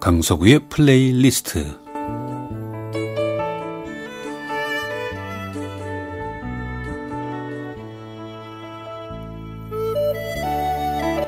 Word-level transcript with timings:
강석우의 0.00 0.60
플레이리스트 0.70 1.76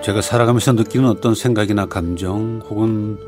제가 0.02 0.22
살아가면서 0.22 0.72
느끼는 0.72 1.06
어떤 1.06 1.34
생각이나 1.34 1.84
감정 1.84 2.62
혹은 2.70 3.18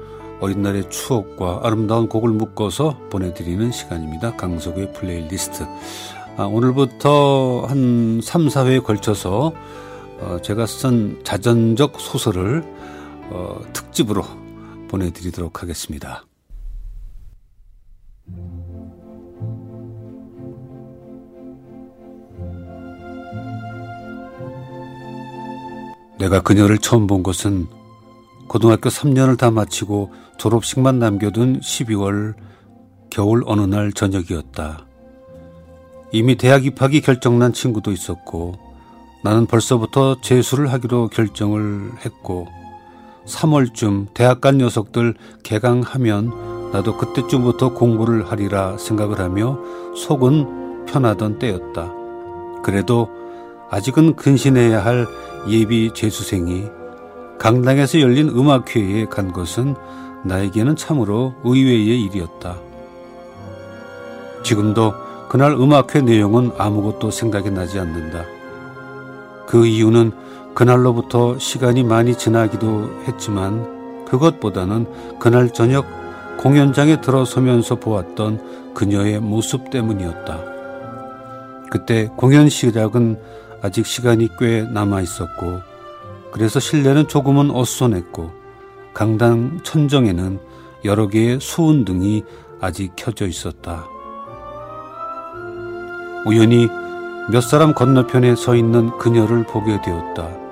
어린 0.40 0.62
날의 0.62 0.88
추억과 0.88 1.60
아름다운 1.62 2.08
곡을 2.08 2.30
묶어서 2.30 2.98
보내드리는 3.10 3.70
시간입니다. 3.70 4.36
강석우의 4.36 4.94
플레이리스트. 4.94 5.64
아, 6.38 6.44
오늘부터 6.44 7.66
한 7.68 8.20
3, 8.22 8.48
4회에 8.48 8.82
걸쳐서 8.82 9.52
어, 10.20 10.38
제가 10.42 10.64
쓴 10.66 11.20
자전적 11.22 12.00
소설을 12.00 12.64
어, 13.30 13.60
특집으로 13.74 14.24
보내드리도록 14.94 15.62
하겠습니다. 15.62 16.24
내가 26.18 26.40
그녀를 26.42 26.78
처음 26.78 27.06
본 27.06 27.22
것은 27.22 27.66
고등학교 28.46 28.88
3년을 28.88 29.36
다 29.36 29.50
마치고 29.50 30.12
졸업식만 30.38 30.98
남겨둔 30.98 31.60
12월 31.60 32.34
겨울 33.10 33.42
어느 33.46 33.62
날 33.62 33.92
저녁이었다. 33.92 34.86
이미 36.12 36.36
대학 36.36 36.64
입학이 36.64 37.00
결정난 37.00 37.52
친구도 37.52 37.90
있었고 37.90 38.54
나는 39.24 39.46
벌써부터 39.46 40.20
재수를 40.20 40.72
하기로 40.72 41.08
결정을 41.08 41.92
했고 42.04 42.46
3월쯤 43.26 44.08
대학 44.14 44.40
간 44.40 44.58
녀석들 44.58 45.14
개강하면 45.42 46.70
나도 46.72 46.96
그때쯤부터 46.96 47.74
공부를 47.74 48.30
하리라 48.30 48.76
생각을 48.78 49.20
하며 49.20 49.58
속은 49.96 50.86
편하던 50.86 51.38
때였다. 51.38 51.92
그래도 52.62 53.08
아직은 53.70 54.16
근신해야 54.16 54.84
할 54.84 55.06
예비 55.48 55.90
재수생이 55.94 56.64
강당에서 57.38 58.00
열린 58.00 58.28
음악회에 58.28 59.06
간 59.06 59.32
것은 59.32 59.74
나에게는 60.24 60.76
참으로 60.76 61.34
의외의 61.44 62.02
일이었다. 62.02 62.56
지금도 64.42 64.94
그날 65.28 65.52
음악회 65.52 66.00
내용은 66.02 66.52
아무것도 66.56 67.10
생각이 67.10 67.50
나지 67.50 67.78
않는다. 67.78 68.24
그 69.46 69.66
이유는 69.66 70.12
그날로부터 70.54 71.38
시간이 71.38 71.82
많이 71.82 72.16
지나기도 72.16 73.02
했지만 73.08 74.04
그것보다는 74.06 75.18
그날 75.18 75.52
저녁 75.52 75.86
공연장에 76.38 77.00
들어서면서 77.00 77.76
보았던 77.76 78.74
그녀의 78.74 79.20
모습 79.20 79.70
때문이었다. 79.70 80.40
그때 81.70 82.08
공연 82.16 82.48
시작은 82.48 83.18
아직 83.62 83.86
시간이 83.86 84.28
꽤 84.38 84.62
남아 84.62 85.00
있었고 85.00 85.60
그래서 86.32 86.60
실내는 86.60 87.08
조금은 87.08 87.50
어수선했고 87.50 88.30
강당 88.92 89.58
천정에는 89.62 90.38
여러 90.84 91.08
개의 91.08 91.40
수은등이 91.40 92.22
아직 92.60 92.92
켜져 92.94 93.26
있었다. 93.26 93.86
우연히 96.26 96.68
몇 97.30 97.40
사람 97.40 97.74
건너편에 97.74 98.36
서 98.36 98.54
있는 98.54 98.96
그녀를 98.98 99.44
보게 99.44 99.80
되었다. 99.80 100.43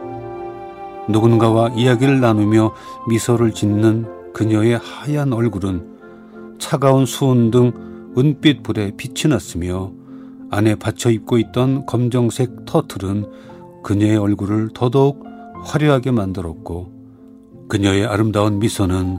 누군가와 1.09 1.71
이야기를 1.71 2.21
나누며 2.21 2.75
미소를 3.09 3.53
짓는 3.53 4.33
그녀의 4.33 4.79
하얀 4.79 5.33
얼굴은 5.33 6.59
차가운 6.59 7.07
수은 7.07 7.51
등 7.51 7.73
은빛 8.17 8.63
불에 8.63 8.93
빛이 8.97 9.31
났으며 9.31 9.93
안에 10.51 10.75
받쳐 10.75 11.11
입고 11.11 11.39
있던 11.39 11.87
검정색 11.87 12.67
터틀은 12.67 13.27
그녀의 13.83 14.17
얼굴을 14.19 14.71
더더욱 14.75 15.25
화려하게 15.65 16.11
만들었고 16.11 16.93
그녀의 17.69 18.07
아름다운 18.07 18.59
미소는 18.59 19.19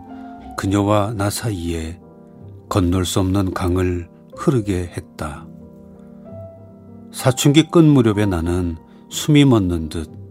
그녀와 0.57 1.13
나 1.17 1.29
사이에 1.29 2.00
건널 2.69 3.05
수 3.05 3.19
없는 3.19 3.53
강을 3.53 4.07
흐르게 4.35 4.91
했다. 4.95 5.47
사춘기 7.11 7.67
끝 7.69 7.79
무렵에 7.79 8.25
나는 8.25 8.77
숨이 9.09 9.45
멎는 9.45 9.89
듯 9.89 10.22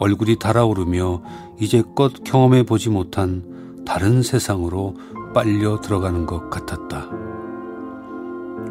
얼굴이 0.00 0.36
달아오르며 0.36 1.22
이제껏 1.60 2.12
경험해 2.24 2.64
보지 2.64 2.88
못한 2.88 3.44
다른 3.86 4.22
세상으로 4.22 4.94
빨려 5.34 5.80
들어가는 5.80 6.24
것 6.24 6.48
같았다. 6.48 7.08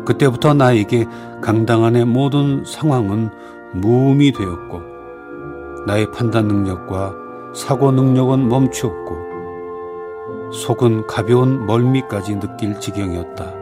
그때부터 0.06 0.56
나에게 0.56 1.06
강당 1.42 1.84
안의 1.84 2.06
모든 2.06 2.66
상황은 2.66 3.30
무음이 3.76 4.32
되었고, 4.32 4.82
나의 5.86 6.12
판단 6.12 6.48
능력과 6.48 7.14
사고 7.54 7.92
능력은 7.92 8.50
멈추었고, 8.50 9.20
속은 10.52 11.06
가벼운 11.06 11.68
멀미까지 11.68 12.40
느낄 12.40 12.80
지경이었다. 12.80 13.54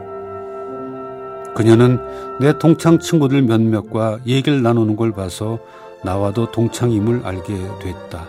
그녀는 1.54 1.98
내 2.40 2.58
동창 2.58 2.98
친구들 2.98 3.42
몇몇과 3.42 4.20
얘기를 4.26 4.62
나누는 4.62 4.96
걸 4.96 5.12
봐서 5.12 5.58
나와도 6.04 6.50
동창임을 6.50 7.22
알게 7.24 7.54
됐다. 7.80 8.26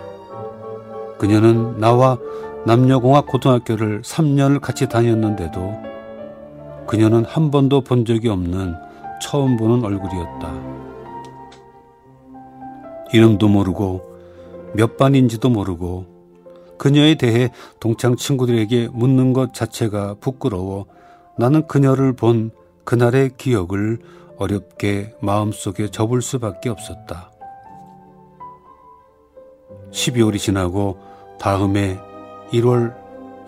그녀는 1.17 1.79
나와 1.79 2.17
남녀공학 2.65 3.27
고등학교를 3.27 4.01
3년을 4.01 4.59
같이 4.59 4.87
다녔는데도 4.87 5.89
그녀는 6.87 7.23
한 7.25 7.51
번도 7.51 7.81
본 7.81 8.05
적이 8.05 8.29
없는 8.29 8.75
처음 9.21 9.57
보는 9.57 9.83
얼굴이었다. 9.83 10.79
이름도 13.13 13.47
모르고 13.47 14.01
몇 14.73 14.97
반인지도 14.97 15.49
모르고 15.49 16.05
그녀에 16.77 17.15
대해 17.15 17.51
동창 17.79 18.15
친구들에게 18.15 18.89
묻는 18.93 19.33
것 19.33 19.53
자체가 19.53 20.15
부끄러워 20.21 20.85
나는 21.37 21.67
그녀를 21.67 22.13
본 22.13 22.51
그날의 22.85 23.31
기억을 23.37 23.99
어렵게 24.37 25.13
마음속에 25.21 25.89
접을 25.89 26.21
수밖에 26.21 26.69
없었다. 26.69 27.31
12월이 29.91 30.37
지나고 30.37 30.97
다음해 31.39 31.99
1월, 32.51 32.93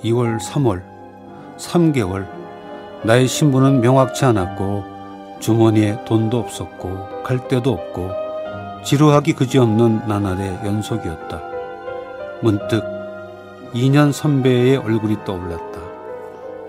2월, 0.03 0.39
3월, 0.39 0.83
3개월 1.57 2.27
나의 3.03 3.27
신분은 3.27 3.81
명확치 3.81 4.25
않았고 4.25 4.83
주머니에 5.39 6.05
돈도 6.05 6.37
없었고 6.37 7.23
갈 7.23 7.47
데도 7.47 7.71
없고 7.71 8.11
지루하기 8.83 9.33
그지없는 9.33 10.07
나날의 10.07 10.59
연속이었다. 10.65 11.41
문득 12.41 12.83
2년 13.73 14.11
선배의 14.11 14.77
얼굴이 14.77 15.23
떠올랐다. 15.23 15.81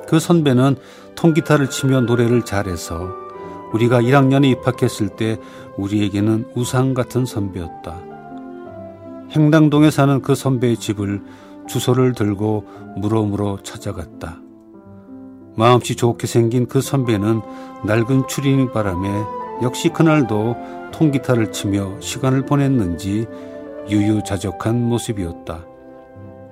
그 0.06 0.18
선배는 0.18 0.76
통기타를 1.14 1.70
치며 1.70 2.00
노래를 2.02 2.44
잘해서 2.44 3.08
우리가 3.72 4.02
1학년에 4.02 4.50
입학했을 4.52 5.08
때 5.10 5.38
우리에게는 5.76 6.50
우상 6.54 6.92
같은 6.92 7.24
선배였다. 7.24 8.11
행당동에 9.32 9.90
사는 9.90 10.20
그 10.20 10.34
선배의 10.34 10.76
집을 10.76 11.22
주소를 11.66 12.12
들고 12.12 12.66
물어물어 12.98 13.58
찾아갔다. 13.62 14.40
마음씨 15.56 15.96
좋게 15.96 16.26
생긴 16.26 16.66
그 16.66 16.80
선배는 16.80 17.40
낡은 17.84 18.28
추리닝 18.28 18.72
바람에 18.72 19.08
역시 19.62 19.88
그날도 19.88 20.56
통기타를 20.92 21.52
치며 21.52 21.98
시간을 22.00 22.44
보냈는지 22.44 23.26
유유자적한 23.88 24.88
모습이었다. 24.88 25.64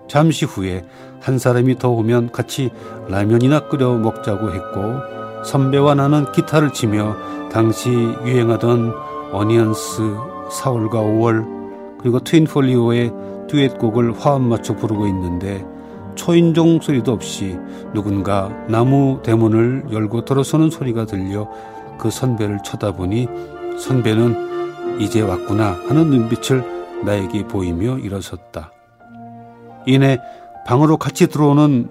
잠시 0.09 0.45
후에 0.45 0.85
한 1.21 1.39
사람이 1.39 1.79
더 1.79 1.91
오면 1.91 2.33
같이 2.33 2.71
라면이나 3.09 3.69
끓여 3.69 3.95
먹자고 3.95 4.53
했고 4.53 5.45
선배와 5.45 5.95
나는 5.95 6.33
기타를 6.33 6.73
치며 6.73 7.17
당시 7.53 7.91
유행하던 7.91 8.93
어니언스 9.33 10.03
4월과 10.51 10.93
5월 10.93 11.60
그리고 12.01 12.19
트윈폴리오의 12.19 13.13
듀엣곡을 13.49 14.19
화음 14.19 14.49
맞춰 14.49 14.75
부르고 14.75 15.07
있는데 15.09 15.67
초인종 16.15 16.81
소리도 16.81 17.13
없이 17.13 17.59
누군가 17.93 18.49
나무 18.69 19.21
대문을 19.23 19.87
열고 19.93 20.25
들어서는 20.25 20.71
소리가 20.71 21.05
들려 21.05 21.49
그 21.99 22.11
선배를 22.11 22.61
쳐다보니 22.65 23.29
선배는 23.79 24.99
이제 24.99 25.21
왔구나 25.21 25.79
하는 25.89 26.09
눈빛을 26.09 27.03
나에게 27.05 27.47
보이며 27.47 27.99
일어섰다. 27.99 28.73
이내 29.87 30.19
방으로 30.67 30.97
같이 30.97 31.27
들어오는 31.27 31.89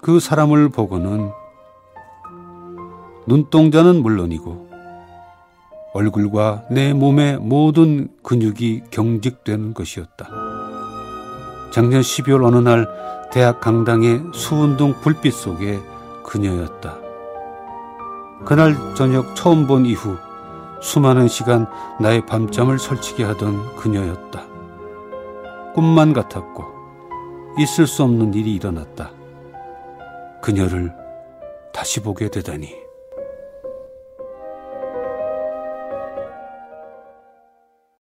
그 0.00 0.18
사람을 0.18 0.68
보고는 0.70 1.30
눈동자는 3.26 4.02
물론이고 4.02 4.71
얼굴과 5.92 6.64
내 6.70 6.92
몸의 6.92 7.38
모든 7.38 8.08
근육이 8.22 8.84
경직되는 8.90 9.74
것이었다. 9.74 10.28
작년 11.70 12.00
12월 12.00 12.44
어느 12.44 12.56
날 12.56 12.86
대학 13.30 13.60
강당의 13.60 14.22
수운동 14.34 14.94
불빛 15.00 15.32
속에 15.32 15.80
그녀였다. 16.24 16.98
그날 18.44 18.74
저녁 18.94 19.34
처음 19.36 19.66
본 19.66 19.86
이후 19.86 20.16
수많은 20.80 21.28
시간 21.28 21.66
나의 22.00 22.26
밤잠을 22.26 22.78
설치게 22.78 23.24
하던 23.24 23.76
그녀였다. 23.76 24.44
꿈만 25.74 26.12
같았고 26.12 26.64
있을 27.58 27.86
수 27.86 28.02
없는 28.02 28.34
일이 28.34 28.54
일어났다. 28.54 29.10
그녀를 30.42 30.92
다시 31.72 32.00
보게 32.00 32.28
되다니. 32.28 32.81